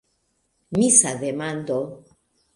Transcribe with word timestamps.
Misa 0.77 1.11
demando. 1.21 1.77